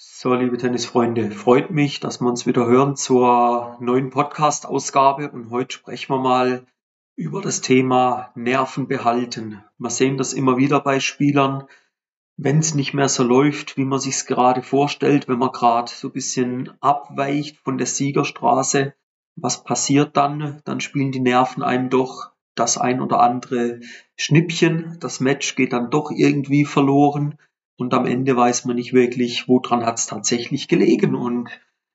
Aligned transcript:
So, 0.00 0.32
liebe 0.32 0.56
Tennisfreunde, 0.56 1.32
freut 1.32 1.72
mich, 1.72 1.98
dass 1.98 2.20
wir 2.20 2.28
uns 2.28 2.46
wieder 2.46 2.66
hören 2.66 2.94
zur 2.94 3.76
neuen 3.80 4.10
Podcast-Ausgabe 4.10 5.28
und 5.32 5.50
heute 5.50 5.74
sprechen 5.74 6.14
wir 6.14 6.20
mal 6.20 6.66
über 7.16 7.42
das 7.42 7.62
Thema 7.62 8.30
Nerven 8.36 8.86
behalten. 8.86 9.64
Wir 9.76 9.90
sehen 9.90 10.16
das 10.16 10.34
immer 10.34 10.56
wieder 10.56 10.78
bei 10.78 11.00
Spielern, 11.00 11.64
wenn 12.36 12.60
es 12.60 12.76
nicht 12.76 12.94
mehr 12.94 13.08
so 13.08 13.24
läuft, 13.24 13.76
wie 13.76 13.84
man 13.84 13.98
sich 13.98 14.14
es 14.14 14.26
gerade 14.26 14.62
vorstellt, 14.62 15.26
wenn 15.26 15.40
man 15.40 15.50
gerade 15.50 15.90
so 15.90 16.10
ein 16.10 16.12
bisschen 16.12 16.70
abweicht 16.80 17.56
von 17.64 17.76
der 17.76 17.88
Siegerstraße. 17.88 18.94
Was 19.34 19.64
passiert 19.64 20.16
dann? 20.16 20.60
Dann 20.64 20.80
spielen 20.80 21.10
die 21.10 21.18
Nerven 21.18 21.64
einem 21.64 21.90
doch 21.90 22.30
das 22.54 22.78
ein 22.78 23.00
oder 23.00 23.18
andere 23.18 23.80
Schnippchen. 24.14 24.98
Das 25.00 25.18
Match 25.18 25.56
geht 25.56 25.72
dann 25.72 25.90
doch 25.90 26.12
irgendwie 26.12 26.64
verloren 26.64 27.36
und 27.78 27.94
am 27.94 28.06
Ende 28.06 28.36
weiß 28.36 28.64
man 28.64 28.76
nicht 28.76 28.92
wirklich, 28.92 29.46
woran 29.46 29.86
hat 29.86 29.98
es 29.98 30.06
tatsächlich 30.06 30.66
gelegen. 30.66 31.14
Und 31.14 31.48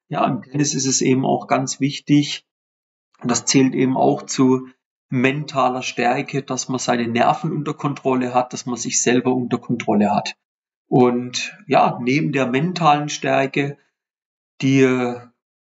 ja, 0.07 0.25
im 0.25 0.41
Tennis 0.41 0.73
ist 0.73 0.87
es 0.87 1.01
eben 1.01 1.25
auch 1.25 1.47
ganz 1.47 1.79
wichtig, 1.79 2.45
und 3.21 3.29
das 3.29 3.45
zählt 3.45 3.75
eben 3.75 3.97
auch 3.97 4.23
zu 4.23 4.67
mentaler 5.09 5.83
Stärke, 5.83 6.41
dass 6.41 6.69
man 6.69 6.79
seine 6.79 7.07
Nerven 7.07 7.51
unter 7.51 7.73
Kontrolle 7.73 8.33
hat, 8.33 8.53
dass 8.53 8.65
man 8.65 8.77
sich 8.77 9.01
selber 9.03 9.33
unter 9.33 9.57
Kontrolle 9.57 10.13
hat. 10.15 10.35
Und 10.88 11.57
ja, 11.67 11.99
neben 12.02 12.31
der 12.31 12.47
mentalen 12.47 13.09
Stärke, 13.09 13.77
die 14.61 14.81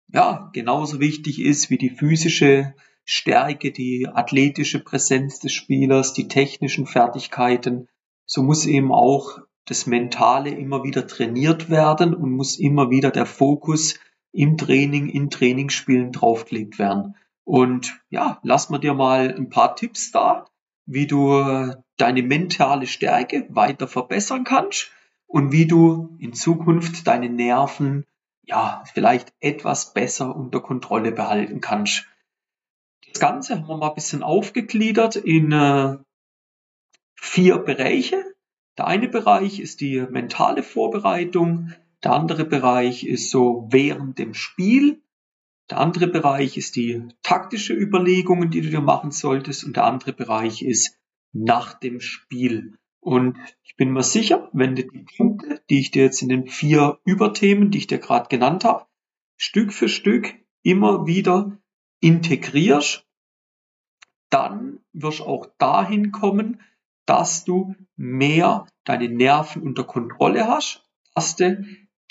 ja 0.07 0.49
genauso 0.53 0.99
wichtig 0.99 1.41
ist 1.41 1.69
wie 1.69 1.77
die 1.77 1.89
physische 1.89 2.75
Stärke, 3.03 3.71
die 3.71 4.07
athletische 4.07 4.81
Präsenz 4.81 5.39
des 5.39 5.51
Spielers, 5.51 6.13
die 6.13 6.29
technischen 6.29 6.85
Fertigkeiten, 6.85 7.89
so 8.25 8.41
muss 8.41 8.65
eben 8.65 8.91
auch 8.91 9.39
das 9.65 9.87
Mentale 9.87 10.49
immer 10.49 10.83
wieder 10.83 11.07
trainiert 11.07 11.69
werden 11.69 12.13
und 12.13 12.31
muss 12.31 12.59
immer 12.59 12.89
wieder 12.89 13.11
der 13.11 13.25
Fokus 13.25 13.99
im 14.31 14.57
Training, 14.57 15.09
in 15.09 15.29
Trainingsspielen 15.29 16.11
draufgelegt 16.11 16.79
werden. 16.79 17.15
Und 17.45 17.99
ja, 18.09 18.39
lass 18.43 18.69
mir 18.69 18.79
dir 18.79 18.93
mal 18.93 19.33
ein 19.33 19.49
paar 19.49 19.75
Tipps 19.75 20.11
da, 20.11 20.45
wie 20.85 21.07
du 21.07 21.73
deine 21.97 22.23
mentale 22.23 22.87
Stärke 22.87 23.47
weiter 23.49 23.87
verbessern 23.87 24.43
kannst 24.43 24.91
und 25.27 25.51
wie 25.51 25.65
du 25.65 26.15
in 26.19 26.33
Zukunft 26.33 27.07
deine 27.07 27.29
Nerven 27.29 28.05
ja 28.43 28.83
vielleicht 28.93 29.33
etwas 29.39 29.93
besser 29.93 30.35
unter 30.35 30.59
Kontrolle 30.59 31.11
behalten 31.11 31.61
kannst. 31.61 32.05
Das 33.07 33.19
Ganze 33.19 33.55
haben 33.55 33.67
wir 33.67 33.77
mal 33.77 33.89
ein 33.89 33.95
bisschen 33.95 34.23
aufgegliedert 34.23 35.15
in 35.15 35.51
äh, 35.51 35.97
vier 37.15 37.57
Bereiche. 37.59 38.32
Der 38.77 38.87
eine 38.87 39.07
Bereich 39.07 39.59
ist 39.59 39.81
die 39.81 40.01
mentale 40.01 40.63
Vorbereitung, 40.63 41.73
der 42.03 42.13
andere 42.13 42.45
Bereich 42.45 43.05
ist 43.05 43.29
so 43.29 43.67
während 43.69 44.19
dem 44.19 44.33
Spiel, 44.33 45.01
der 45.69 45.79
andere 45.79 46.07
Bereich 46.07 46.57
ist 46.57 46.75
die 46.75 47.07
taktische 47.21 47.73
Überlegungen, 47.73 48.51
die 48.51 48.61
du 48.61 48.69
dir 48.69 48.81
machen 48.81 49.11
solltest 49.11 49.63
und 49.63 49.77
der 49.77 49.85
andere 49.85 50.11
Bereich 50.11 50.61
ist 50.61 50.99
nach 51.31 51.73
dem 51.73 52.01
Spiel. 52.01 52.77
Und 52.99 53.37
ich 53.63 53.75
bin 53.75 53.91
mir 53.91 54.03
sicher, 54.03 54.49
wenn 54.53 54.75
du 54.75 54.83
die 54.83 55.05
Punkte, 55.17 55.61
die 55.69 55.79
ich 55.79 55.91
dir 55.91 56.03
jetzt 56.03 56.21
in 56.21 56.29
den 56.29 56.47
vier 56.47 56.99
Überthemen, 57.05 57.71
die 57.71 57.79
ich 57.79 57.87
dir 57.87 57.99
gerade 57.99 58.29
genannt 58.29 58.65
habe, 58.65 58.85
Stück 59.35 59.73
für 59.73 59.89
Stück 59.89 60.33
immer 60.61 61.07
wieder 61.07 61.57
integrierst, 62.01 63.05
dann 64.29 64.79
wirst 64.93 65.19
du 65.19 65.25
auch 65.25 65.47
dahin 65.57 66.11
kommen, 66.11 66.61
dass 67.05 67.43
du 67.45 67.75
mehr 67.95 68.65
deine 68.83 69.09
Nerven 69.09 69.61
unter 69.61 69.83
Kontrolle 69.83 70.47
hast, 70.47 70.83
dass 71.15 71.35
du 71.35 71.65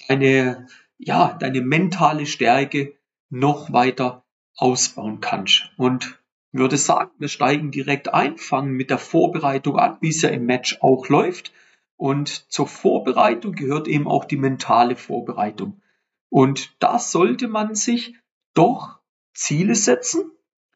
deine, 0.08 0.66
ja, 0.98 1.36
deine 1.38 1.60
mentale 1.60 2.26
Stärke 2.26 2.94
noch 3.30 3.72
weiter 3.72 4.24
ausbauen 4.56 5.20
kannst. 5.20 5.70
Und 5.76 6.18
würde 6.52 6.76
sagen, 6.76 7.10
wir 7.18 7.28
steigen 7.28 7.70
direkt 7.70 8.12
ein, 8.12 8.36
fangen 8.36 8.72
mit 8.72 8.90
der 8.90 8.98
Vorbereitung 8.98 9.78
an, 9.78 9.96
wie 10.00 10.10
es 10.10 10.22
ja 10.22 10.28
im 10.28 10.44
Match 10.44 10.78
auch 10.82 11.08
läuft. 11.08 11.52
Und 11.96 12.50
zur 12.50 12.66
Vorbereitung 12.66 13.52
gehört 13.52 13.88
eben 13.88 14.06
auch 14.06 14.24
die 14.24 14.36
mentale 14.36 14.96
Vorbereitung. 14.96 15.80
Und 16.28 16.74
da 16.78 16.98
sollte 16.98 17.48
man 17.48 17.74
sich 17.74 18.16
doch 18.54 18.98
Ziele 19.34 19.74
setzen, 19.74 20.30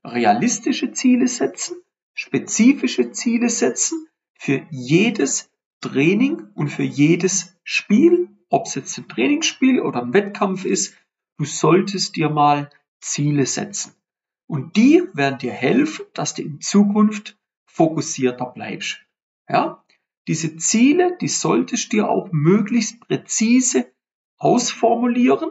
realistische 0.05 0.93
Ziele 0.93 1.29
setzen, 1.29 1.77
spezifische 2.15 3.13
Ziele 3.13 3.51
setzen 3.51 4.09
für 4.39 4.67
jedes 4.71 5.51
Training 5.81 6.49
und 6.55 6.69
für 6.69 6.83
jedes 6.83 7.57
Spiel, 7.65 8.29
ob 8.49 8.67
es 8.67 8.75
jetzt 8.75 8.97
ein 8.99 9.09
Trainingsspiel 9.09 9.81
oder 9.81 10.03
ein 10.03 10.15
Wettkampf 10.15 10.65
ist, 10.65 10.95
du 11.39 11.45
solltest 11.45 12.17
dir 12.17 12.31
mal 12.31 12.71
Ziele 13.01 13.47
setzen. 13.47 13.95
Und 14.49 14.77
die 14.77 15.03
werden 15.13 15.39
dir 15.39 15.53
helfen, 15.53 16.07
dass 16.15 16.35
du 16.35 16.43
in 16.43 16.61
Zukunft 16.61 17.39
fokussierter 17.67 18.47
bleibst. 18.47 19.01
Ja? 19.49 19.85
Diese 20.29 20.57
Ziele, 20.57 21.17
die 21.21 21.29
solltest 21.29 21.93
du 21.93 21.99
dir 21.99 22.09
auch 22.09 22.29
möglichst 22.33 23.01
präzise 23.01 23.93
ausformulieren. 24.39 25.51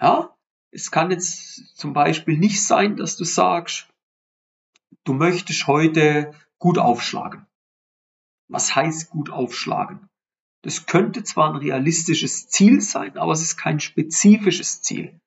Ja? 0.00 0.36
Es 0.70 0.90
kann 0.90 1.10
jetzt 1.10 1.76
zum 1.76 1.92
Beispiel 1.92 2.36
nicht 2.36 2.62
sein, 2.62 2.96
dass 2.96 3.16
du 3.16 3.24
sagst, 3.24 3.88
du 5.04 5.14
möchtest 5.14 5.66
heute 5.66 6.34
gut 6.58 6.78
aufschlagen. 6.78 7.46
Was 8.48 8.74
heißt 8.76 9.10
gut 9.10 9.30
aufschlagen? 9.30 10.08
Das 10.62 10.86
könnte 10.86 11.24
zwar 11.24 11.50
ein 11.50 11.56
realistisches 11.56 12.48
Ziel 12.48 12.80
sein, 12.80 13.16
aber 13.16 13.32
es 13.32 13.42
ist 13.42 13.56
kein 13.56 13.80
spezifisches 13.80 14.82
Ziel. 14.82 15.20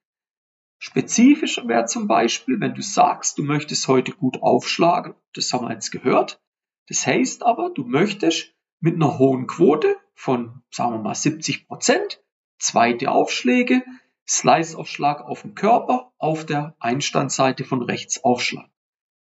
Spezifischer 0.80 1.68
wäre 1.68 1.86
zum 1.86 2.08
Beispiel, 2.08 2.60
wenn 2.60 2.74
du 2.74 2.82
sagst, 2.82 3.38
du 3.38 3.44
möchtest 3.44 3.88
heute 3.88 4.14
gut 4.14 4.42
aufschlagen, 4.42 5.16
das 5.34 5.52
haben 5.52 5.68
wir 5.68 5.74
jetzt 5.74 5.92
gehört. 5.92 6.42
Das 6.88 7.06
heißt 7.06 7.44
aber, 7.44 7.70
du 7.70 7.84
möchtest 7.84 8.54
mit 8.80 8.96
einer 8.96 9.20
hohen 9.20 9.48
Quote 9.48 9.98
von, 10.14 10.64
sagen 10.72 10.94
wir 10.94 11.00
mal, 11.00 11.16
70 11.16 11.68
Prozent, 11.68 12.24
zweite 12.58 13.12
Aufschläge, 13.12 13.84
Slice-Aufschlag 14.28 15.22
auf 15.22 15.42
dem 15.42 15.56
Körper, 15.56 16.14
auf 16.18 16.46
der 16.46 16.76
Einstandseite 16.80 17.66
von 17.66 17.82
rechts 17.82 18.24
aufschlagen 18.24 18.72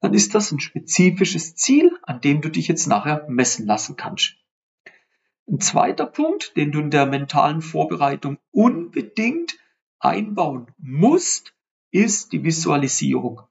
dann 0.01 0.15
ist 0.15 0.35
das 0.35 0.53
ein 0.53 0.61
spezifisches 0.61 1.55
Ziel, 1.57 1.91
an 2.03 2.21
dem 2.21 2.41
du 2.41 2.51
dich 2.51 2.69
jetzt 2.69 2.87
nachher 2.87 3.27
messen 3.29 3.67
lassen 3.67 3.97
kannst. 3.97 4.37
Ein 5.49 5.61
zweiter 5.61 6.07
Punkt, 6.07 6.57
den 6.57 6.73
du 6.73 6.81
in 6.81 6.91
der 6.91 7.07
mentalen 7.07 7.63
Vorbereitung 7.63 8.39
unbedingt 8.51 9.59
einbauen 9.99 10.73
musst, 10.79 11.55
ist 11.91 12.33
die 12.33 12.45
Visualisierung. 12.45 13.43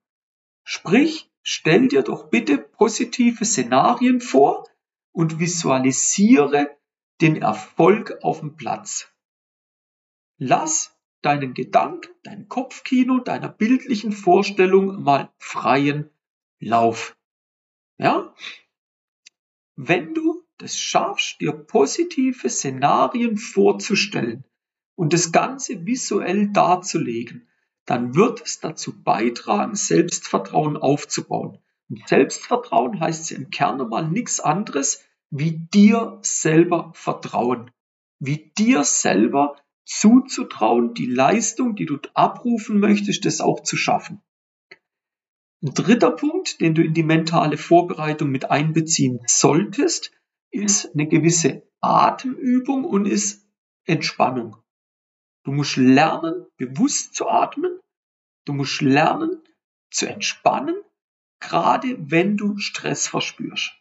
Sprich, 0.64 1.30
stell 1.42 1.88
dir 1.88 2.04
doch 2.04 2.30
bitte 2.30 2.58
positive 2.58 3.44
Szenarien 3.46 4.22
vor 4.22 4.66
und 5.12 5.40
visualisiere 5.40 6.78
den 7.20 7.42
Erfolg 7.42 8.20
auf 8.22 8.42
dem 8.42 8.56
Platz. 8.56 9.12
Lass 10.38 10.96
deinen 11.24 11.56
Gedanken, 11.56 12.12
dein 12.24 12.48
Kopfkino, 12.48 13.20
deiner 13.20 13.50
bildlichen 13.50 14.12
Vorstellung 14.12 15.02
mal 15.02 15.32
freien 15.40 16.12
Lauf. 16.60 17.18
Ja? 17.98 18.34
Wenn 19.76 20.14
du 20.14 20.44
das 20.58 20.78
schaffst, 20.78 21.40
dir 21.40 21.52
positive 21.52 22.50
Szenarien 22.50 23.38
vorzustellen 23.38 24.44
und 24.96 25.14
das 25.14 25.32
Ganze 25.32 25.86
visuell 25.86 26.52
darzulegen, 26.52 27.48
dann 27.86 28.16
wird 28.16 28.42
es 28.42 28.60
dazu 28.60 29.02
beitragen, 29.02 29.76
Selbstvertrauen 29.76 30.78
aufzubauen. 30.78 31.60
Und 31.90 32.08
Selbstvertrauen 32.08 33.00
heißt 33.00 33.32
im 33.32 33.50
Kern 33.50 33.88
mal 33.88 34.10
nichts 34.10 34.40
anderes, 34.40 35.06
wie 35.30 35.60
dir 35.74 36.20
selber 36.22 36.92
vertrauen. 36.96 37.72
Wie 38.20 38.52
dir 38.58 38.84
selber 38.84 39.56
zuzutrauen, 39.86 40.96
die 40.96 41.06
Leistung, 41.06 41.76
die 41.76 41.86
du 41.86 41.98
abrufen 42.14 42.80
möchtest, 42.80 43.26
das 43.26 43.40
auch 43.40 43.62
zu 43.62 43.78
schaffen. 43.78 44.22
Ein 45.64 45.74
dritter 45.74 46.12
Punkt, 46.12 46.62
den 46.62 46.76
du 46.76 46.84
in 46.84 46.94
die 46.94 47.04
mentale 47.04 47.58
Vorbereitung 47.58 48.30
mit 48.30 48.52
einbeziehen 48.52 49.20
solltest, 49.26 50.12
ist 50.52 50.94
eine 50.94 51.08
gewisse 51.08 51.64
Atemübung 51.82 52.86
und 52.86 53.06
ist 53.06 53.48
Entspannung. 53.86 54.58
Du 55.44 55.52
musst 55.52 55.78
lernen, 55.78 56.46
bewusst 56.58 57.16
zu 57.16 57.28
atmen. 57.28 57.80
Du 58.46 58.54
musst 58.54 58.82
lernen, 58.82 59.42
zu 59.90 60.08
entspannen, 60.08 60.76
gerade 61.40 61.98
wenn 62.00 62.38
du 62.38 62.58
Stress 62.58 63.08
verspürst. 63.08 63.74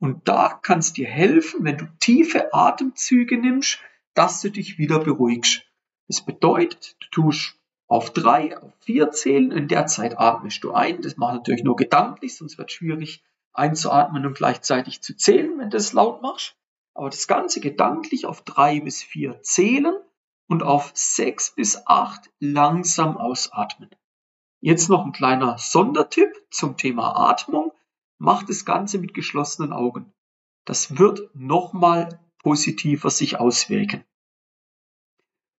Und 0.00 0.28
da 0.28 0.48
kann 0.62 0.78
es 0.78 0.92
dir 0.92 1.08
helfen, 1.08 1.64
wenn 1.64 1.76
du 1.76 1.86
tiefe 1.98 2.54
Atemzüge 2.54 3.36
nimmst, 3.36 3.80
dass 4.14 4.40
du 4.40 4.50
dich 4.50 4.78
wieder 4.78 5.00
beruhigst. 5.00 5.66
Das 6.06 6.24
bedeutet, 6.24 6.96
du 7.00 7.08
tust 7.10 7.57
auf 7.88 8.10
drei, 8.10 8.56
auf 8.56 8.72
vier 8.80 9.10
zählen. 9.10 9.50
In 9.50 9.66
der 9.66 9.86
Zeit 9.86 10.18
atmest 10.18 10.62
du 10.62 10.72
ein. 10.72 11.02
Das 11.02 11.16
macht 11.16 11.34
natürlich 11.34 11.64
nur 11.64 11.76
gedanklich, 11.76 12.36
sonst 12.36 12.58
wird 12.58 12.70
es 12.70 12.74
schwierig 12.76 13.24
einzuatmen 13.52 14.24
und 14.24 14.36
gleichzeitig 14.36 15.02
zu 15.02 15.16
zählen, 15.16 15.58
wenn 15.58 15.70
du 15.70 15.76
es 15.76 15.92
laut 15.92 16.22
machst. 16.22 16.54
Aber 16.94 17.10
das 17.10 17.26
Ganze 17.26 17.60
gedanklich 17.60 18.26
auf 18.26 18.42
drei 18.42 18.80
bis 18.80 19.02
vier 19.02 19.40
zählen 19.42 19.96
und 20.46 20.62
auf 20.62 20.92
sechs 20.94 21.54
bis 21.54 21.86
acht 21.86 22.30
langsam 22.38 23.16
ausatmen. 23.16 23.90
Jetzt 24.60 24.88
noch 24.88 25.04
ein 25.04 25.12
kleiner 25.12 25.56
Sondertipp 25.58 26.30
zum 26.50 26.76
Thema 26.76 27.16
Atmung. 27.30 27.72
Macht 28.18 28.48
das 28.48 28.64
Ganze 28.64 28.98
mit 28.98 29.14
geschlossenen 29.14 29.72
Augen. 29.72 30.12
Das 30.64 30.98
wird 30.98 31.30
nochmal 31.34 32.20
positiver 32.42 33.10
sich 33.10 33.38
auswirken. 33.38 34.04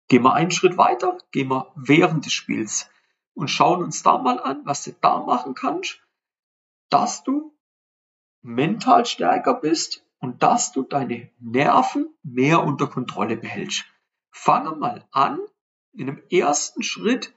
Gehen 0.09 0.23
wir 0.23 0.33
einen 0.33 0.51
Schritt 0.51 0.77
weiter, 0.77 1.17
gehen 1.31 1.50
wir 1.50 1.71
während 1.75 2.25
des 2.25 2.33
Spiels 2.33 2.89
und 3.33 3.47
schauen 3.47 3.83
uns 3.83 4.03
da 4.03 4.17
mal 4.17 4.39
an, 4.39 4.65
was 4.65 4.83
du 4.83 4.91
da 5.00 5.19
machen 5.19 5.53
kannst, 5.53 6.01
dass 6.89 7.23
du 7.23 7.56
mental 8.41 9.06
stärker 9.06 9.53
bist 9.53 10.06
und 10.17 10.44
dass 10.44 10.71
du 10.71 10.83
deine 10.83 11.29
Nerven 11.39 12.13
mehr 12.23 12.63
unter 12.63 12.88
Kontrolle 12.88 13.38
behältst. 13.38 13.85
Fange 14.31 14.75
mal 14.75 15.07
an, 15.11 15.39
in 15.94 16.09
einem 16.09 16.23
ersten 16.29 16.83
Schritt 16.83 17.35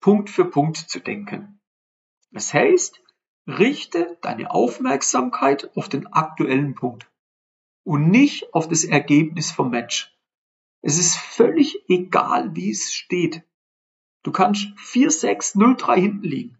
Punkt 0.00 0.28
für 0.30 0.44
Punkt 0.44 0.76
zu 0.76 1.00
denken. 1.00 1.60
Das 2.32 2.52
heißt, 2.52 3.00
richte 3.46 4.18
deine 4.22 4.50
Aufmerksamkeit 4.50 5.76
auf 5.76 5.88
den 5.88 6.06
aktuellen 6.08 6.74
Punkt 6.74 7.08
und 7.84 8.08
nicht 8.08 8.52
auf 8.54 8.68
das 8.68 8.84
Ergebnis 8.84 9.52
vom 9.52 9.70
Match. 9.70 10.12
Es 10.82 10.98
ist 10.98 11.16
völlig 11.16 11.88
egal, 11.88 12.54
wie 12.56 12.70
es 12.70 12.92
steht. 12.92 13.44
Du 14.24 14.32
kannst 14.32 14.66
4-6-0-3 14.78 15.94
hinten 15.96 16.24
liegen. 16.24 16.58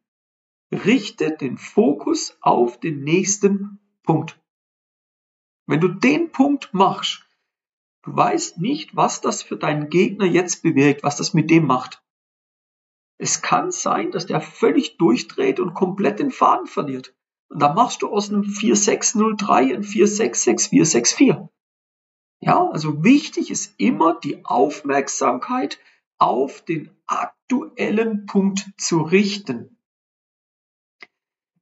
Richte 0.72 1.36
den 1.36 1.58
Fokus 1.58 2.38
auf 2.40 2.80
den 2.80 3.02
nächsten 3.02 3.78
Punkt. 4.04 4.40
Wenn 5.66 5.80
du 5.80 5.88
den 5.88 6.30
Punkt 6.30 6.72
machst, 6.72 7.26
du 8.04 8.16
weißt 8.16 8.58
nicht, 8.58 8.96
was 8.96 9.20
das 9.20 9.42
für 9.42 9.56
deinen 9.56 9.90
Gegner 9.90 10.24
jetzt 10.24 10.62
bewirkt, 10.62 11.02
was 11.02 11.16
das 11.16 11.34
mit 11.34 11.50
dem 11.50 11.66
macht. 11.66 12.02
Es 13.18 13.42
kann 13.42 13.70
sein, 13.70 14.10
dass 14.10 14.26
der 14.26 14.40
völlig 14.40 14.98
durchdreht 14.98 15.60
und 15.60 15.74
komplett 15.74 16.18
den 16.18 16.30
Faden 16.30 16.66
verliert. 16.66 17.14
Und 17.48 17.60
dann 17.60 17.74
machst 17.74 18.02
du 18.02 18.08
aus 18.08 18.30
einem 18.30 18.44
4603 18.44 19.74
ein 19.74 19.82
466464. 19.82 21.48
Ja, 22.44 22.68
also 22.70 23.04
wichtig 23.04 23.52
ist 23.52 23.72
immer 23.78 24.18
die 24.18 24.44
Aufmerksamkeit 24.44 25.78
auf 26.18 26.64
den 26.64 26.90
aktuellen 27.06 28.26
Punkt 28.26 28.68
zu 28.76 29.00
richten. 29.00 29.78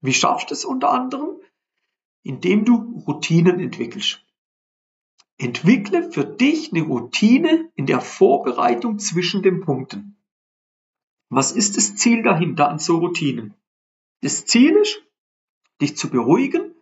Wie 0.00 0.14
schaffst 0.14 0.48
du 0.48 0.54
es 0.54 0.64
unter 0.64 0.90
anderem? 0.90 1.38
Indem 2.22 2.64
du 2.64 3.04
Routinen 3.06 3.60
entwickelst. 3.60 4.24
Entwickle 5.36 6.10
für 6.10 6.24
dich 6.24 6.72
eine 6.72 6.82
Routine 6.82 7.70
in 7.74 7.84
der 7.84 8.00
Vorbereitung 8.00 8.98
zwischen 8.98 9.42
den 9.42 9.60
Punkten. 9.60 10.16
Was 11.28 11.52
ist 11.52 11.76
das 11.76 11.94
Ziel 11.96 12.22
dahinter 12.22 12.70
an 12.70 12.78
so 12.78 12.98
Routinen? 12.98 13.54
Das 14.22 14.46
Ziel 14.46 14.76
ist, 14.76 15.02
dich 15.82 15.94
zu 15.98 16.08
beruhigen. 16.08 16.74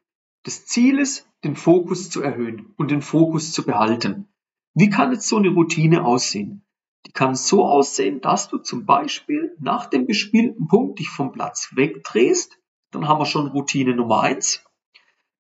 Das 0.49 0.65
Ziel 0.65 0.99
ist, 0.99 1.29
den 1.45 1.57
Fokus 1.57 2.09
zu 2.09 2.23
erhöhen 2.23 2.73
und 2.79 2.91
den 2.91 3.03
Fokus 3.03 3.53
zu 3.53 3.67
behalten. 3.67 4.29
Wie 4.73 4.89
kann 4.89 5.13
jetzt 5.13 5.29
so 5.29 5.37
eine 5.37 5.51
Routine 5.51 6.07
aussehen? 6.07 6.65
Die 7.05 7.13
kann 7.13 7.35
so 7.35 7.67
aussehen, 7.67 8.23
dass 8.23 8.49
du 8.49 8.57
zum 8.57 8.87
Beispiel 8.87 9.55
nach 9.61 9.91
dem 9.91 10.07
gespielten 10.07 10.67
Punkt 10.67 11.01
dich 11.01 11.11
vom 11.11 11.33
Platz 11.33 11.73
wegdrehst. 11.75 12.59
Dann 12.93 13.07
haben 13.07 13.21
wir 13.21 13.27
schon 13.27 13.49
Routine 13.49 13.95
Nummer 13.95 14.23
eins 14.23 14.65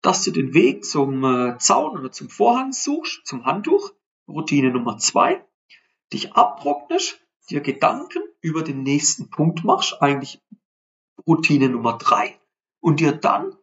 dass 0.03 0.25
du 0.25 0.31
den 0.31 0.53
Weg 0.53 0.85
zum 0.85 1.25
äh, 1.25 1.57
Zaun 1.57 1.97
oder 1.97 2.13
zum 2.13 2.29
Vorhang 2.29 2.73
suchst, 2.73 3.27
zum 3.27 3.47
Handtuch. 3.47 3.95
Routine 4.29 4.71
Nummer 4.71 4.99
zwei, 4.99 5.43
dich 6.13 6.35
abtrocknest, 6.35 7.19
dir 7.49 7.63
Gedanken 7.63 8.23
über 8.43 8.63
den 8.63 8.83
nächsten 8.83 9.31
Punkt 9.31 9.65
machst, 9.65 10.03
eigentlich 10.03 10.43
Routine 11.27 11.71
Nummer 11.71 11.97
drei, 11.97 12.39
und 12.81 13.01
dir 13.01 13.13
dann 13.13 13.57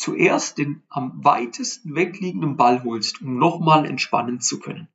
zuerst 0.00 0.56
den 0.56 0.82
am 0.88 1.22
weitesten 1.22 1.94
wegliegenden 1.94 2.56
Ball 2.56 2.82
holst, 2.84 3.20
um 3.20 3.36
nochmal 3.36 3.84
entspannen 3.84 4.40
zu 4.40 4.58
können. 4.58 4.88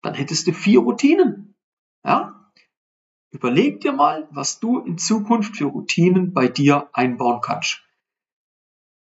Dann 0.00 0.14
hättest 0.14 0.46
du 0.46 0.52
vier 0.52 0.80
Routinen. 0.80 1.54
Ja? 2.02 2.50
Überleg 3.30 3.82
dir 3.82 3.92
mal, 3.92 4.26
was 4.30 4.60
du 4.60 4.78
in 4.78 4.96
Zukunft 4.96 5.56
für 5.58 5.66
Routinen 5.66 6.32
bei 6.32 6.48
dir 6.48 6.88
einbauen 6.94 7.42
kannst. 7.42 7.82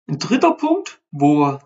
Ein 0.07 0.19
dritter 0.19 0.51
Punkt, 0.55 1.01
wo 1.11 1.57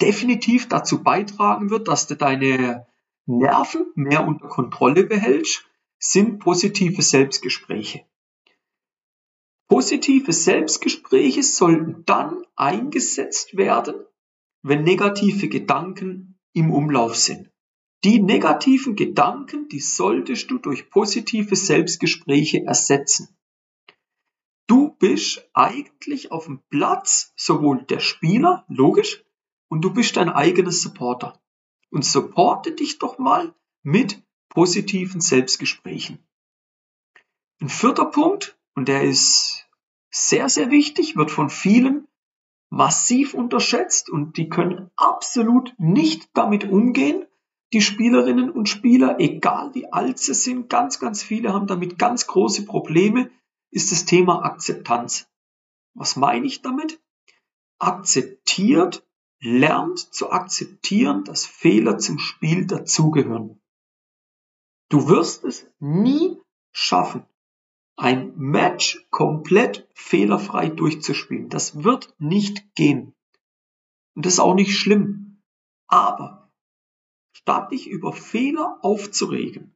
definitiv 0.00 0.68
dazu 0.68 1.02
beitragen 1.02 1.68
wird, 1.68 1.86
dass 1.86 2.06
du 2.06 2.16
deine 2.16 2.86
Nerven 3.26 3.92
mehr 3.94 4.26
unter 4.26 4.48
Kontrolle 4.48 5.04
behältst, 5.04 5.66
sind 5.98 6.38
positive 6.38 7.02
Selbstgespräche. 7.02 8.06
Positive 9.68 10.32
Selbstgespräche 10.32 11.42
sollten 11.42 12.04
dann 12.06 12.42
eingesetzt 12.56 13.56
werden, 13.56 13.94
wenn 14.62 14.82
negative 14.82 15.48
Gedanken 15.48 16.38
im 16.54 16.72
Umlauf 16.72 17.16
sind. 17.16 17.50
Die 18.04 18.20
negativen 18.20 18.96
Gedanken, 18.96 19.68
die 19.68 19.80
solltest 19.80 20.50
du 20.50 20.58
durch 20.58 20.88
positive 20.88 21.54
Selbstgespräche 21.54 22.64
ersetzen. 22.64 23.36
Du 24.68 24.90
bist 24.98 25.48
eigentlich 25.52 26.30
auf 26.30 26.46
dem 26.46 26.60
Platz 26.70 27.32
sowohl 27.36 27.82
der 27.82 28.00
Spieler, 28.00 28.64
logisch, 28.68 29.24
und 29.68 29.82
du 29.82 29.92
bist 29.92 30.16
dein 30.16 30.28
eigener 30.28 30.72
Supporter. 30.72 31.42
Und 31.90 32.04
supporte 32.04 32.72
dich 32.72 32.98
doch 32.98 33.18
mal 33.18 33.54
mit 33.82 34.22
positiven 34.50 35.20
Selbstgesprächen. 35.20 36.18
Ein 37.60 37.70
vierter 37.70 38.04
Punkt, 38.04 38.57
und 38.78 38.86
der 38.86 39.02
ist 39.02 39.66
sehr, 40.08 40.48
sehr 40.48 40.70
wichtig, 40.70 41.16
wird 41.16 41.32
von 41.32 41.50
vielen 41.50 42.06
massiv 42.70 43.34
unterschätzt 43.34 44.08
und 44.08 44.36
die 44.36 44.48
können 44.48 44.92
absolut 44.94 45.74
nicht 45.78 46.30
damit 46.34 46.62
umgehen. 46.62 47.26
Die 47.72 47.80
Spielerinnen 47.80 48.50
und 48.50 48.68
Spieler, 48.68 49.16
egal 49.18 49.74
wie 49.74 49.92
alt 49.92 50.20
sie 50.20 50.32
sind, 50.32 50.70
ganz, 50.70 51.00
ganz 51.00 51.24
viele 51.24 51.52
haben 51.52 51.66
damit 51.66 51.98
ganz 51.98 52.28
große 52.28 52.66
Probleme, 52.66 53.32
ist 53.72 53.90
das 53.90 54.04
Thema 54.04 54.44
Akzeptanz. 54.44 55.28
Was 55.94 56.14
meine 56.14 56.46
ich 56.46 56.62
damit? 56.62 57.00
Akzeptiert, 57.80 59.04
lernt 59.40 59.98
zu 59.98 60.30
akzeptieren, 60.30 61.24
dass 61.24 61.46
Fehler 61.46 61.98
zum 61.98 62.20
Spiel 62.20 62.64
dazugehören. 62.64 63.60
Du 64.88 65.08
wirst 65.08 65.42
es 65.42 65.66
nie 65.80 66.38
schaffen, 66.70 67.26
ein 67.98 68.32
Match 68.36 69.06
komplett 69.10 69.88
fehlerfrei 69.94 70.68
durchzuspielen. 70.68 71.48
Das 71.48 71.84
wird 71.84 72.14
nicht 72.18 72.74
gehen. 72.74 73.14
Und 74.14 74.26
das 74.26 74.34
ist 74.34 74.40
auch 74.40 74.54
nicht 74.54 74.76
schlimm. 74.76 75.42
Aber 75.86 76.50
statt 77.32 77.72
dich 77.72 77.88
über 77.88 78.12
Fehler 78.12 78.78
aufzuregen, 78.82 79.74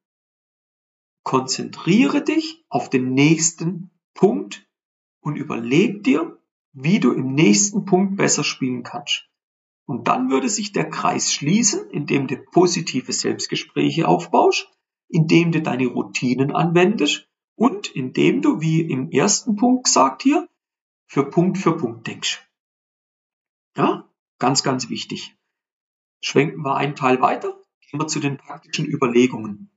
Konzentriere 1.23 2.23
dich 2.25 2.65
auf 2.69 2.91
den 2.91 3.15
nächsten 3.15 3.91
Punkt 4.13 4.69
und 5.21 5.37
überleg 5.37 6.03
dir, 6.03 6.39
wie 6.73 6.99
du 6.99 7.13
im 7.13 7.35
nächsten 7.35 7.85
Punkt 7.85 8.17
besser 8.17 8.43
spielen 8.43 8.83
kannst. 8.83 9.29
Und 9.87 10.09
dann 10.09 10.31
würde 10.31 10.49
sich 10.49 10.73
der 10.73 10.91
Kreis 10.91 11.33
schließen, 11.33 11.89
indem 11.91 12.27
du 12.27 12.37
positive 12.37 13.13
Selbstgespräche 13.13 14.09
aufbaust, 14.09 14.69
indem 15.09 15.53
du 15.53 15.63
deine 15.63 15.87
Routinen 15.87 16.51
anwendest 16.51 17.29
und 17.63 17.95
indem 17.95 18.43
du, 18.43 18.61
wie 18.61 18.81
im 18.81 19.13
ersten 19.13 19.55
Punkt 19.55 19.85
gesagt 19.85 20.23
hier, 20.23 20.49
für 21.07 21.31
Punkt 21.31 21.59
für 21.59 21.77
Punkt 21.77 22.09
denkst. 22.09 22.45
Ja, 23.77 24.11
ganz, 24.41 24.65
ganz 24.65 24.89
wichtig. 24.89 25.37
Schwenken 26.21 26.63
wir 26.65 26.75
einen 26.75 26.97
Teil 26.97 27.21
weiter, 27.21 27.57
gehen 27.81 28.01
wir 28.01 28.09
zu 28.09 28.19
den 28.19 28.37
praktischen 28.37 28.87
Überlegungen. 28.87 29.71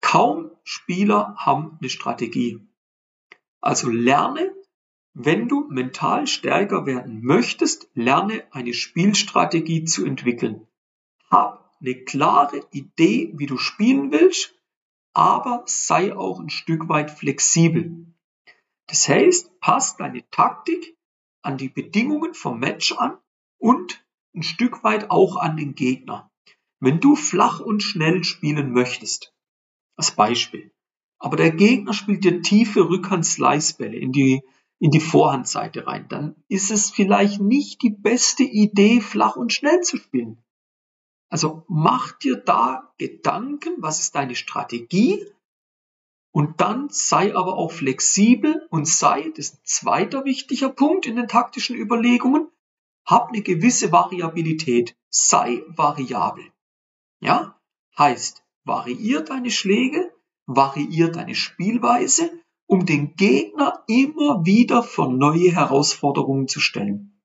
Kaum 0.00 0.52
Spieler 0.62 1.34
haben 1.36 1.78
eine 1.80 1.90
Strategie. 1.90 2.60
Also 3.60 3.90
lerne, 3.90 4.54
wenn 5.14 5.48
du 5.48 5.66
mental 5.68 6.28
stärker 6.28 6.86
werden 6.86 7.24
möchtest, 7.24 7.90
lerne 7.94 8.44
eine 8.52 8.72
Spielstrategie 8.72 9.82
zu 9.82 10.06
entwickeln. 10.06 10.68
Hab 11.28 11.74
eine 11.80 12.04
klare 12.04 12.64
Idee, 12.70 13.32
wie 13.34 13.46
du 13.46 13.58
spielen 13.58 14.12
willst, 14.12 14.55
aber 15.16 15.62
sei 15.64 16.14
auch 16.14 16.40
ein 16.40 16.50
Stück 16.50 16.90
weit 16.90 17.10
flexibel. 17.10 18.06
Das 18.86 19.08
heißt, 19.08 19.60
pass 19.60 19.96
deine 19.96 20.28
Taktik 20.30 20.94
an 21.40 21.56
die 21.56 21.70
Bedingungen 21.70 22.34
vom 22.34 22.60
Match 22.60 22.92
an 22.92 23.16
und 23.56 24.04
ein 24.34 24.42
Stück 24.42 24.84
weit 24.84 25.10
auch 25.10 25.36
an 25.36 25.56
den 25.56 25.74
Gegner. 25.74 26.30
Wenn 26.80 27.00
du 27.00 27.16
flach 27.16 27.60
und 27.60 27.82
schnell 27.82 28.24
spielen 28.24 28.72
möchtest, 28.72 29.34
als 29.96 30.10
Beispiel. 30.10 30.70
Aber 31.18 31.38
der 31.38 31.50
Gegner 31.50 31.94
spielt 31.94 32.22
dir 32.22 32.42
tiefe 32.42 32.90
Rückhand-Slice-Bälle 32.90 33.96
in 33.96 34.12
die, 34.12 34.42
in 34.80 34.90
die 34.90 35.00
Vorhandseite 35.00 35.86
rein. 35.86 36.08
Dann 36.10 36.36
ist 36.48 36.70
es 36.70 36.90
vielleicht 36.90 37.40
nicht 37.40 37.80
die 37.80 37.88
beste 37.88 38.42
Idee, 38.42 39.00
flach 39.00 39.36
und 39.36 39.50
schnell 39.50 39.80
zu 39.80 39.96
spielen. 39.96 40.44
Also 41.28 41.64
mach 41.68 42.12
dir 42.12 42.36
da 42.36 42.92
Gedanken, 42.98 43.74
was 43.78 44.00
ist 44.00 44.14
deine 44.14 44.36
Strategie? 44.36 45.26
Und 46.32 46.60
dann 46.60 46.88
sei 46.90 47.34
aber 47.34 47.56
auch 47.56 47.72
flexibel 47.72 48.66
und 48.70 48.86
sei, 48.86 49.32
das 49.36 49.46
ist 49.46 49.54
ein 49.54 49.64
zweiter 49.64 50.24
wichtiger 50.24 50.68
Punkt 50.68 51.06
in 51.06 51.16
den 51.16 51.28
taktischen 51.28 51.76
Überlegungen, 51.76 52.48
hab 53.06 53.28
eine 53.28 53.40
gewisse 53.40 53.90
Variabilität, 53.92 54.96
sei 55.08 55.62
variabel. 55.68 56.44
Ja, 57.20 57.58
heißt, 57.96 58.44
variier 58.64 59.22
deine 59.22 59.50
Schläge, 59.50 60.12
variier 60.44 61.08
deine 61.08 61.34
Spielweise, 61.34 62.30
um 62.66 62.84
den 62.84 63.14
Gegner 63.14 63.84
immer 63.86 64.44
wieder 64.44 64.82
vor 64.82 65.10
neue 65.10 65.52
Herausforderungen 65.52 66.48
zu 66.48 66.60
stellen. 66.60 67.15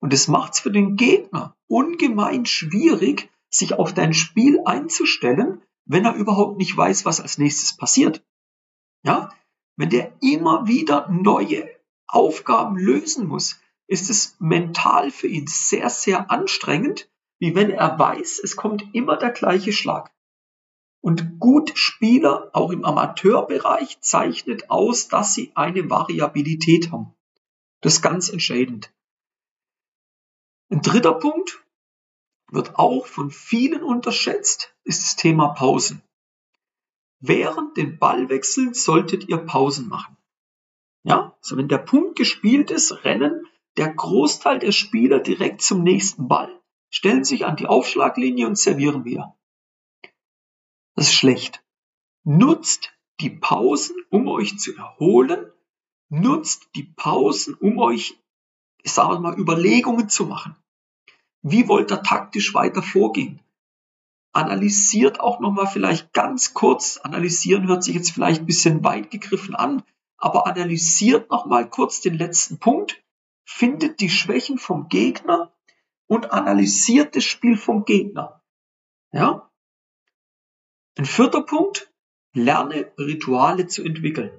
Und 0.00 0.12
es 0.12 0.28
macht 0.28 0.54
es 0.54 0.60
für 0.60 0.70
den 0.70 0.96
Gegner 0.96 1.56
ungemein 1.68 2.46
schwierig, 2.46 3.30
sich 3.50 3.74
auf 3.74 3.94
dein 3.94 4.12
Spiel 4.12 4.60
einzustellen, 4.64 5.62
wenn 5.84 6.04
er 6.04 6.14
überhaupt 6.14 6.58
nicht 6.58 6.76
weiß, 6.76 7.04
was 7.04 7.20
als 7.20 7.38
nächstes 7.38 7.76
passiert. 7.76 8.24
Ja, 9.02 9.30
wenn 9.76 9.90
der 9.90 10.12
immer 10.20 10.66
wieder 10.66 11.08
neue 11.08 11.68
Aufgaben 12.06 12.76
lösen 12.76 13.26
muss, 13.26 13.60
ist 13.86 14.10
es 14.10 14.36
mental 14.38 15.10
für 15.10 15.28
ihn 15.28 15.46
sehr, 15.46 15.90
sehr 15.90 16.30
anstrengend, 16.30 17.08
wie 17.38 17.54
wenn 17.54 17.70
er 17.70 17.98
weiß, 17.98 18.40
es 18.42 18.56
kommt 18.56 18.94
immer 18.94 19.16
der 19.16 19.30
gleiche 19.30 19.72
Schlag. 19.72 20.12
Und 21.00 21.38
gut 21.38 21.72
Spieler, 21.74 22.50
auch 22.52 22.70
im 22.70 22.84
Amateurbereich, 22.84 24.00
zeichnet 24.00 24.70
aus, 24.70 25.08
dass 25.08 25.34
sie 25.34 25.52
eine 25.54 25.88
Variabilität 25.88 26.90
haben. 26.90 27.14
Das 27.80 27.94
ist 27.94 28.02
ganz 28.02 28.28
entscheidend. 28.28 28.92
Ein 30.68 30.82
dritter 30.82 31.14
Punkt 31.14 31.64
wird 32.50 32.76
auch 32.76 33.06
von 33.06 33.30
vielen 33.30 33.82
unterschätzt, 33.82 34.74
ist 34.84 35.02
das 35.02 35.16
Thema 35.16 35.48
Pausen. 35.48 36.02
Während 37.20 37.76
den 37.76 37.98
Ballwechseln 37.98 38.74
solltet 38.74 39.28
ihr 39.28 39.38
Pausen 39.38 39.88
machen. 39.88 40.16
Ja, 41.02 41.36
also 41.40 41.56
wenn 41.56 41.68
der 41.68 41.78
Punkt 41.78 42.16
gespielt 42.16 42.70
ist, 42.70 43.04
rennen 43.04 43.46
der 43.76 43.92
Großteil 43.92 44.58
der 44.58 44.72
Spieler 44.72 45.20
direkt 45.20 45.62
zum 45.62 45.82
nächsten 45.82 46.28
Ball, 46.28 46.60
stellen 46.90 47.24
sich 47.24 47.44
an 47.44 47.56
die 47.56 47.66
Aufschlaglinie 47.66 48.46
und 48.46 48.58
servieren 48.58 49.04
wieder. 49.04 49.36
Das 50.94 51.08
ist 51.08 51.14
schlecht. 51.14 51.62
Nutzt 52.24 52.92
die 53.20 53.30
Pausen, 53.30 53.96
um 54.10 54.28
euch 54.28 54.58
zu 54.58 54.74
erholen. 54.76 55.52
Nutzt 56.08 56.70
die 56.74 56.84
Pausen, 56.84 57.54
um 57.54 57.78
euch, 57.78 58.18
ich 58.86 58.92
sage 58.92 59.18
mal, 59.18 59.36
Überlegungen 59.36 60.08
zu 60.08 60.26
machen. 60.26 60.54
Wie 61.42 61.66
wollt 61.66 61.90
ihr 61.90 62.04
taktisch 62.04 62.54
weiter 62.54 62.84
vorgehen? 62.84 63.40
Analysiert 64.32 65.18
auch 65.18 65.40
nochmal 65.40 65.66
vielleicht 65.66 66.12
ganz 66.12 66.54
kurz, 66.54 66.98
analysieren 66.98 67.66
hört 67.66 67.82
sich 67.82 67.96
jetzt 67.96 68.12
vielleicht 68.12 68.42
ein 68.42 68.46
bisschen 68.46 68.84
weit 68.84 69.10
gegriffen 69.10 69.56
an, 69.56 69.82
aber 70.18 70.46
analysiert 70.46 71.32
nochmal 71.32 71.68
kurz 71.68 72.00
den 72.00 72.14
letzten 72.14 72.58
Punkt, 72.58 73.02
findet 73.44 73.98
die 73.98 74.08
Schwächen 74.08 74.56
vom 74.56 74.88
Gegner 74.88 75.50
und 76.06 76.30
analysiert 76.30 77.16
das 77.16 77.24
Spiel 77.24 77.56
vom 77.56 77.84
Gegner. 77.84 78.40
Ja? 79.10 79.50
Ein 80.96 81.06
vierter 81.06 81.42
Punkt, 81.42 81.92
lerne 82.34 82.92
Rituale 82.96 83.66
zu 83.66 83.82
entwickeln. 83.82 84.30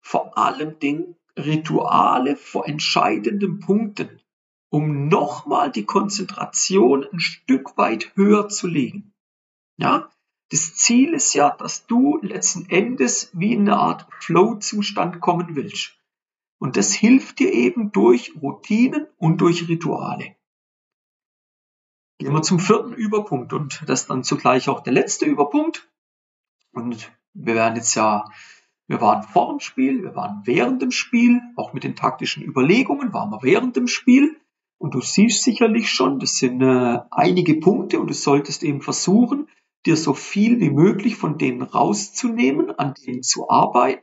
Vor 0.00 0.36
allem 0.36 0.80
Dingen 0.80 1.14
Rituale 1.44 2.36
vor 2.36 2.66
entscheidenden 2.66 3.60
Punkten, 3.60 4.20
um 4.70 5.08
nochmal 5.08 5.70
die 5.70 5.84
Konzentration 5.84 7.06
ein 7.12 7.20
Stück 7.20 7.76
weit 7.76 8.12
höher 8.14 8.48
zu 8.48 8.66
legen. 8.66 9.12
Ja, 9.76 10.10
das 10.50 10.74
Ziel 10.74 11.14
ist 11.14 11.32
ja, 11.34 11.50
dass 11.50 11.86
du 11.86 12.18
letzten 12.22 12.68
Endes 12.68 13.30
wie 13.32 13.52
in 13.52 13.68
eine 13.68 13.78
Art 13.78 14.06
Flow-Zustand 14.20 15.20
kommen 15.20 15.54
willst. 15.54 15.96
Und 16.58 16.76
das 16.76 16.92
hilft 16.92 17.38
dir 17.38 17.52
eben 17.52 17.92
durch 17.92 18.34
Routinen 18.42 19.06
und 19.16 19.40
durch 19.40 19.68
Rituale. 19.68 20.36
Gehen 22.18 22.34
wir 22.34 22.42
zum 22.42 22.58
vierten 22.58 22.92
Überpunkt 22.92 23.54
und 23.54 23.82
das 23.86 24.06
dann 24.06 24.24
zugleich 24.24 24.68
auch 24.68 24.80
der 24.80 24.92
letzte 24.92 25.24
Überpunkt. 25.24 25.88
Und 26.72 27.10
wir 27.32 27.54
werden 27.54 27.76
jetzt 27.76 27.94
ja, 27.94 28.30
wir 28.90 29.00
waren 29.00 29.22
vor 29.22 29.50
dem 29.50 29.60
Spiel, 29.60 30.02
wir 30.02 30.16
waren 30.16 30.42
während 30.46 30.82
dem 30.82 30.90
Spiel, 30.90 31.40
auch 31.54 31.72
mit 31.72 31.84
den 31.84 31.94
taktischen 31.94 32.42
Überlegungen 32.42 33.12
waren 33.12 33.30
wir 33.30 33.40
während 33.40 33.76
dem 33.76 33.86
Spiel. 33.86 34.36
Und 34.78 34.94
du 34.94 35.00
siehst 35.00 35.44
sicherlich 35.44 35.88
schon, 35.88 36.18
das 36.18 36.38
sind 36.38 36.60
äh, 36.60 36.98
einige 37.12 37.60
Punkte 37.60 38.00
und 38.00 38.08
du 38.08 38.14
solltest 38.14 38.64
eben 38.64 38.80
versuchen, 38.80 39.48
dir 39.86 39.96
so 39.96 40.12
viel 40.12 40.58
wie 40.58 40.70
möglich 40.70 41.14
von 41.14 41.38
denen 41.38 41.62
rauszunehmen, 41.62 42.76
an 42.80 42.94
denen 42.94 43.22
zu 43.22 43.48
arbeiten. 43.48 44.02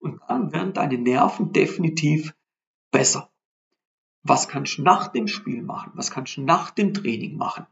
Und 0.00 0.20
dann 0.28 0.52
werden 0.52 0.74
deine 0.74 0.98
Nerven 0.98 1.52
definitiv 1.52 2.34
besser. 2.90 3.30
Was 4.22 4.48
kannst 4.48 4.76
du 4.76 4.82
nach 4.82 5.08
dem 5.08 5.28
Spiel 5.28 5.62
machen? 5.62 5.92
Was 5.94 6.10
kannst 6.10 6.36
du 6.36 6.42
nach 6.42 6.68
dem 6.72 6.92
Training 6.92 7.38
machen? 7.38 7.64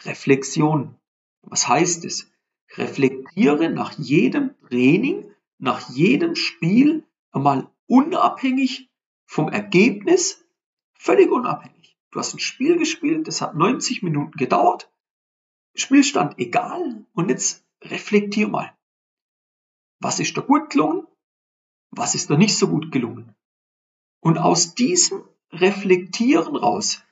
Reflexion. 0.00 0.96
Was 1.40 1.68
heißt 1.68 2.04
es? 2.04 2.31
Reflektiere 2.76 3.70
nach 3.70 3.92
jedem 3.98 4.54
Training, 4.68 5.30
nach 5.58 5.90
jedem 5.90 6.34
Spiel 6.34 7.06
einmal 7.30 7.70
unabhängig 7.86 8.90
vom 9.26 9.48
Ergebnis, 9.48 10.44
völlig 10.94 11.30
unabhängig. 11.30 11.98
Du 12.10 12.18
hast 12.18 12.34
ein 12.34 12.40
Spiel 12.40 12.78
gespielt, 12.78 13.28
das 13.28 13.40
hat 13.40 13.54
90 13.54 14.02
Minuten 14.02 14.36
gedauert, 14.36 14.90
Spielstand 15.74 16.38
egal 16.38 17.06
und 17.14 17.30
jetzt 17.30 17.64
reflektier 17.82 18.48
mal. 18.48 18.76
Was 20.00 20.20
ist 20.20 20.36
da 20.36 20.42
gut 20.42 20.70
gelungen? 20.70 21.06
Was 21.90 22.14
ist 22.14 22.30
da 22.30 22.36
nicht 22.36 22.56
so 22.56 22.68
gut 22.68 22.92
gelungen? 22.92 23.34
Und 24.20 24.38
aus 24.38 24.74
diesem 24.74 25.24
Reflektieren 25.50 26.56
raus 26.56 27.02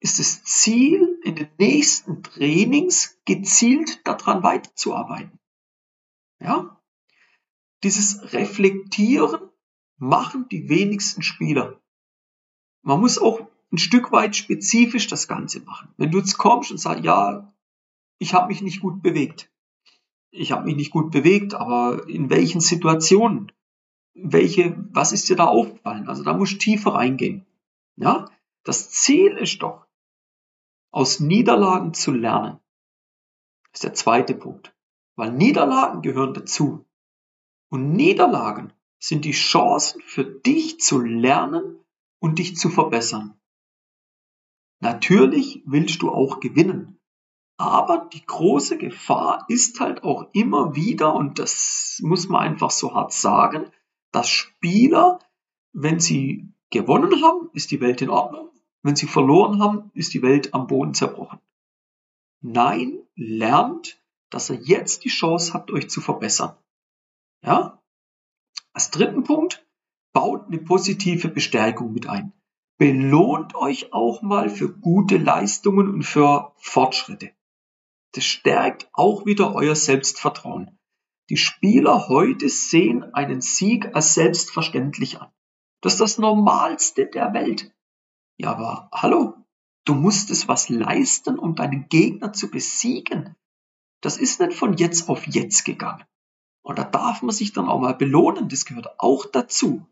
ist 0.00 0.18
das 0.18 0.44
Ziel, 0.44 1.18
in 1.24 1.36
den 1.36 1.48
nächsten 1.58 2.22
Trainings 2.22 3.18
gezielt 3.24 4.06
daran 4.06 4.42
weiterzuarbeiten. 4.42 5.38
Ja? 6.40 6.80
Dieses 7.82 8.32
Reflektieren 8.32 9.40
machen 9.96 10.48
die 10.50 10.68
wenigsten 10.68 11.22
Spieler. 11.22 11.80
Man 12.82 13.00
muss 13.00 13.18
auch 13.18 13.48
ein 13.72 13.78
Stück 13.78 14.12
weit 14.12 14.36
spezifisch 14.36 15.08
das 15.08 15.28
Ganze 15.28 15.60
machen. 15.60 15.92
Wenn 15.96 16.10
du 16.10 16.18
jetzt 16.18 16.38
kommst 16.38 16.70
und 16.70 16.78
sagst, 16.78 17.04
ja, 17.04 17.52
ich 18.18 18.34
habe 18.34 18.48
mich 18.48 18.62
nicht 18.62 18.80
gut 18.80 19.02
bewegt. 19.02 19.50
Ich 20.30 20.52
habe 20.52 20.64
mich 20.64 20.76
nicht 20.76 20.90
gut 20.90 21.10
bewegt, 21.10 21.54
aber 21.54 22.08
in 22.08 22.30
welchen 22.30 22.60
Situationen? 22.60 23.52
welche, 24.20 24.76
was 24.92 25.12
ist 25.12 25.28
dir 25.28 25.36
da 25.36 25.46
aufgefallen? 25.46 26.08
Also 26.08 26.24
da 26.24 26.34
musst 26.34 26.54
du 26.54 26.58
tiefer 26.58 26.94
reingehen. 26.94 27.46
Ja? 27.96 28.26
Das 28.64 28.90
Ziel 28.90 29.32
ist 29.32 29.62
doch, 29.62 29.86
aus 30.90 31.20
Niederlagen 31.20 31.94
zu 31.94 32.12
lernen. 32.12 32.58
Das 33.72 33.80
ist 33.80 33.84
der 33.84 33.94
zweite 33.94 34.34
Punkt. 34.34 34.74
Weil 35.16 35.32
Niederlagen 35.32 36.02
gehören 36.02 36.34
dazu. 36.34 36.86
Und 37.70 37.92
Niederlagen 37.92 38.72
sind 38.98 39.24
die 39.24 39.32
Chancen 39.32 40.00
für 40.02 40.24
dich 40.24 40.80
zu 40.80 41.00
lernen 41.00 41.78
und 42.18 42.38
dich 42.38 42.56
zu 42.56 42.70
verbessern. 42.70 43.38
Natürlich 44.80 45.62
willst 45.66 46.02
du 46.02 46.10
auch 46.10 46.40
gewinnen. 46.40 46.98
Aber 47.56 48.08
die 48.12 48.24
große 48.24 48.78
Gefahr 48.78 49.44
ist 49.48 49.80
halt 49.80 50.04
auch 50.04 50.28
immer 50.32 50.76
wieder, 50.76 51.14
und 51.14 51.40
das 51.40 52.00
muss 52.04 52.28
man 52.28 52.42
einfach 52.42 52.70
so 52.70 52.94
hart 52.94 53.12
sagen, 53.12 53.70
dass 54.12 54.28
Spieler, 54.28 55.18
wenn 55.72 55.98
sie 55.98 56.52
gewonnen 56.70 57.22
haben, 57.22 57.50
ist 57.54 57.72
die 57.72 57.80
Welt 57.80 58.00
in 58.00 58.10
Ordnung. 58.10 58.47
Wenn 58.82 58.96
sie 58.96 59.06
verloren 59.06 59.60
haben, 59.60 59.90
ist 59.94 60.14
die 60.14 60.22
Welt 60.22 60.54
am 60.54 60.66
Boden 60.66 60.94
zerbrochen. 60.94 61.40
Nein, 62.40 63.02
lernt, 63.16 64.00
dass 64.30 64.50
ihr 64.50 64.60
jetzt 64.60 65.04
die 65.04 65.08
Chance 65.08 65.52
habt, 65.54 65.70
euch 65.70 65.90
zu 65.90 66.00
verbessern. 66.00 66.56
Ja? 67.42 67.82
Als 68.72 68.90
dritten 68.90 69.24
Punkt, 69.24 69.66
baut 70.12 70.46
eine 70.46 70.58
positive 70.58 71.28
Bestärkung 71.28 71.92
mit 71.92 72.08
ein. 72.08 72.32
Belohnt 72.78 73.56
euch 73.56 73.92
auch 73.92 74.22
mal 74.22 74.48
für 74.48 74.72
gute 74.72 75.16
Leistungen 75.16 75.88
und 75.88 76.04
für 76.04 76.52
Fortschritte. 76.58 77.32
Das 78.12 78.24
stärkt 78.24 78.88
auch 78.92 79.26
wieder 79.26 79.54
euer 79.54 79.74
Selbstvertrauen. 79.74 80.78
Die 81.28 81.36
Spieler 81.36 82.08
heute 82.08 82.48
sehen 82.48 83.02
einen 83.14 83.40
Sieg 83.40 83.94
als 83.94 84.14
selbstverständlich 84.14 85.20
an. 85.20 85.30
Das 85.80 85.94
ist 85.94 86.00
das 86.00 86.18
Normalste 86.18 87.06
der 87.06 87.34
Welt. 87.34 87.74
Ja, 88.38 88.52
aber 88.52 88.88
hallo, 88.92 89.34
du 89.84 89.94
musstest 89.94 90.48
was 90.48 90.68
leisten, 90.68 91.38
um 91.38 91.54
deinen 91.54 91.88
Gegner 91.88 92.32
zu 92.32 92.50
besiegen. 92.50 93.36
Das 94.00 94.16
ist 94.16 94.40
nicht 94.40 94.54
von 94.54 94.74
jetzt 94.74 95.08
auf 95.08 95.26
jetzt 95.26 95.64
gegangen. 95.64 96.04
Und 96.62 96.78
da 96.78 96.84
darf 96.84 97.22
man 97.22 97.34
sich 97.34 97.52
dann 97.52 97.68
auch 97.68 97.80
mal 97.80 97.94
belohnen, 97.94 98.48
das 98.48 98.64
gehört 98.64 98.98
auch 99.00 99.26
dazu. 99.26 99.86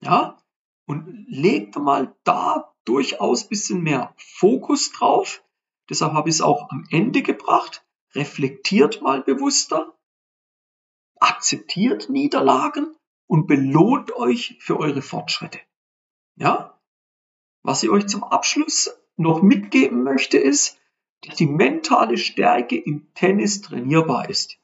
Ja, 0.00 0.38
und 0.86 1.26
legt 1.28 1.76
mal 1.76 2.14
da 2.24 2.72
durchaus 2.84 3.48
bisschen 3.48 3.82
mehr 3.82 4.14
Fokus 4.16 4.92
drauf, 4.92 5.42
Deshalb 5.88 6.12
habe 6.12 6.28
ich 6.28 6.36
es 6.36 6.40
auch 6.40 6.70
am 6.70 6.84
Ende 6.90 7.22
gebracht. 7.22 7.84
Reflektiert 8.14 9.02
mal 9.02 9.22
bewusster, 9.22 9.94
akzeptiert 11.20 12.08
Niederlagen 12.08 12.96
und 13.26 13.46
belohnt 13.46 14.12
euch 14.12 14.56
für 14.60 14.78
eure 14.78 15.02
Fortschritte. 15.02 15.60
Ja? 16.36 16.75
Was 17.66 17.82
ich 17.82 17.90
euch 17.90 18.06
zum 18.06 18.22
Abschluss 18.22 18.96
noch 19.16 19.42
mitgeben 19.42 20.04
möchte, 20.04 20.38
ist, 20.38 20.78
dass 21.22 21.34
die 21.34 21.48
mentale 21.48 22.16
Stärke 22.16 22.76
im 22.76 23.12
Tennis 23.14 23.60
trainierbar 23.60 24.30
ist. 24.30 24.60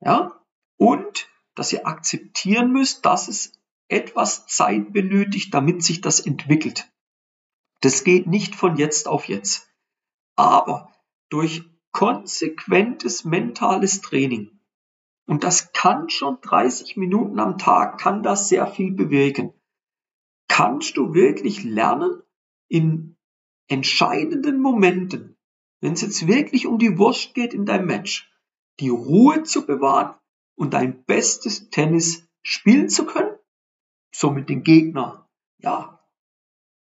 Ja? 0.00 0.40
Und 0.78 1.28
dass 1.54 1.70
ihr 1.70 1.86
akzeptieren 1.86 2.72
müsst, 2.72 3.04
dass 3.04 3.28
es 3.28 3.52
etwas 3.88 4.46
Zeit 4.46 4.94
benötigt, 4.94 5.52
damit 5.52 5.84
sich 5.84 6.00
das 6.00 6.18
entwickelt. 6.18 6.90
Das 7.82 8.04
geht 8.04 8.26
nicht 8.26 8.54
von 8.54 8.78
jetzt 8.78 9.06
auf 9.06 9.28
jetzt. 9.28 9.68
Aber 10.34 10.94
durch 11.28 11.64
konsequentes 11.92 13.26
mentales 13.26 14.00
Training, 14.00 14.60
und 15.26 15.44
das 15.44 15.74
kann 15.74 16.08
schon 16.08 16.38
30 16.40 16.96
Minuten 16.96 17.38
am 17.38 17.58
Tag, 17.58 17.98
kann 17.98 18.22
das 18.22 18.48
sehr 18.48 18.66
viel 18.66 18.92
bewirken, 18.92 19.52
kannst 20.48 20.96
du 20.96 21.14
wirklich 21.14 21.64
lernen, 21.64 22.22
in 22.68 23.16
entscheidenden 23.68 24.60
Momenten, 24.60 25.36
wenn 25.80 25.92
es 25.92 26.02
jetzt 26.02 26.26
wirklich 26.26 26.66
um 26.66 26.78
die 26.78 26.98
Wurst 26.98 27.34
geht 27.34 27.54
in 27.54 27.66
deinem 27.66 27.86
Match, 27.86 28.32
die 28.80 28.88
Ruhe 28.88 29.42
zu 29.42 29.66
bewahren 29.66 30.14
und 30.56 30.74
dein 30.74 31.04
bestes 31.04 31.70
Tennis 31.70 32.28
spielen 32.42 32.88
zu 32.88 33.06
können, 33.06 33.36
somit 34.12 34.48
den 34.48 34.62
Gegner, 34.62 35.28
ja, 35.58 36.00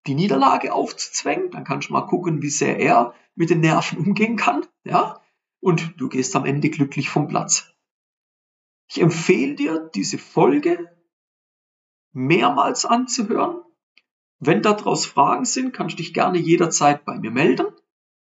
die 0.07 0.15
Niederlage 0.15 0.73
aufzuzwängen, 0.73 1.51
dann 1.51 1.63
kannst 1.63 1.89
du 1.89 1.93
mal 1.93 2.07
gucken, 2.07 2.41
wie 2.41 2.49
sehr 2.49 2.79
er 2.79 3.13
mit 3.35 3.49
den 3.49 3.61
Nerven 3.61 3.97
umgehen 4.05 4.35
kann, 4.35 4.65
ja, 4.83 5.21
und 5.59 5.99
du 5.99 6.09
gehst 6.09 6.35
am 6.35 6.45
Ende 6.45 6.69
glücklich 6.69 7.09
vom 7.09 7.27
Platz. 7.27 7.73
Ich 8.87 9.01
empfehle 9.01 9.55
dir, 9.55 9.89
diese 9.95 10.19
Folge 10.19 10.94
mehrmals 12.15 12.85
anzuhören. 12.85 13.57
Wenn 14.39 14.61
daraus 14.61 15.05
Fragen 15.05 15.45
sind, 15.45 15.73
kannst 15.73 15.93
du 15.93 15.97
dich 15.97 16.13
gerne 16.13 16.37
jederzeit 16.37 17.05
bei 17.05 17.17
mir 17.19 17.31
melden. 17.31 17.67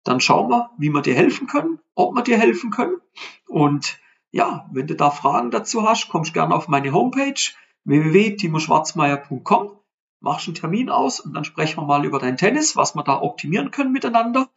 Dann 0.03 0.19
schauen 0.19 0.49
wir, 0.49 0.71
wie 0.77 0.89
wir 0.89 1.01
dir 1.01 1.15
helfen 1.15 1.47
können, 1.47 1.79
ob 1.95 2.15
wir 2.15 2.23
dir 2.23 2.37
helfen 2.37 2.71
können. 2.71 2.97
Und 3.47 3.99
ja, 4.31 4.69
wenn 4.71 4.87
du 4.87 4.95
da 4.95 5.09
Fragen 5.09 5.51
dazu 5.51 5.87
hast, 5.87 6.09
kommst 6.09 6.33
gerne 6.33 6.55
auf 6.55 6.67
meine 6.67 6.93
Homepage 6.93 7.33
www.timoschwarzmeier.com 7.83 9.79
machst 10.21 10.47
einen 10.47 10.55
Termin 10.55 10.89
aus 10.89 11.19
und 11.19 11.33
dann 11.33 11.45
sprechen 11.45 11.77
wir 11.77 11.85
mal 11.85 12.05
über 12.05 12.19
dein 12.19 12.37
Tennis, 12.37 12.75
was 12.75 12.95
wir 12.95 13.03
da 13.03 13.21
optimieren 13.21 13.71
können 13.71 13.91
miteinander. 13.91 14.49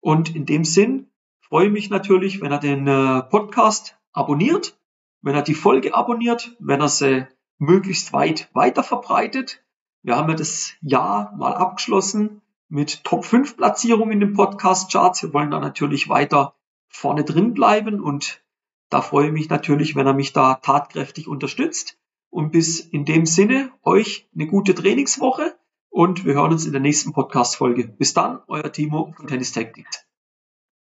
Und 0.00 0.34
in 0.34 0.46
dem 0.46 0.64
Sinn 0.64 1.10
freue 1.40 1.66
ich 1.66 1.72
mich 1.72 1.90
natürlich, 1.90 2.40
wenn 2.40 2.52
er 2.52 2.58
den 2.58 2.86
äh, 2.86 3.22
Podcast 3.22 3.98
abonniert, 4.12 4.78
wenn 5.20 5.34
er 5.34 5.42
die 5.42 5.54
Folge 5.54 5.94
abonniert, 5.94 6.56
wenn 6.58 6.80
er 6.80 6.88
sie 6.88 7.26
möglichst 7.60 8.12
weit 8.12 8.48
weiter 8.54 8.82
verbreitet. 8.82 9.62
Wir 10.02 10.16
haben 10.16 10.30
ja 10.30 10.34
das 10.34 10.72
Jahr 10.80 11.36
mal 11.36 11.54
abgeschlossen 11.54 12.40
mit 12.68 13.04
Top 13.04 13.24
5 13.24 13.56
Platzierungen 13.56 14.14
in 14.14 14.20
den 14.20 14.32
Podcast 14.32 14.90
Charts. 14.90 15.22
Wir 15.22 15.34
wollen 15.34 15.50
da 15.50 15.60
natürlich 15.60 16.08
weiter 16.08 16.54
vorne 16.88 17.22
drin 17.22 17.52
bleiben 17.52 18.00
und 18.00 18.42
da 18.88 19.02
freue 19.02 19.26
ich 19.26 19.32
mich 19.32 19.48
natürlich, 19.50 19.94
wenn 19.94 20.06
er 20.06 20.14
mich 20.14 20.32
da 20.32 20.54
tatkräftig 20.54 21.28
unterstützt. 21.28 21.98
Und 22.30 22.52
bis 22.52 22.80
in 22.80 23.04
dem 23.04 23.26
Sinne 23.26 23.72
euch 23.82 24.28
eine 24.34 24.46
gute 24.46 24.74
Trainingswoche 24.74 25.54
und 25.90 26.24
wir 26.24 26.34
hören 26.34 26.52
uns 26.52 26.64
in 26.64 26.72
der 26.72 26.80
nächsten 26.80 27.12
Podcast-Folge. 27.12 27.88
Bis 27.88 28.14
dann, 28.14 28.40
euer 28.46 28.72
Timo 28.72 29.12
von 29.16 29.26
Tennis 29.26 29.52
Tactics. 29.52 30.09